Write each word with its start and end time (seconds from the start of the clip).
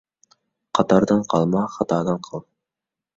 قاتاردىن 0.79 1.21
قالما، 1.33 1.61
خاتادىن 1.73 2.17
قال. 2.29 2.43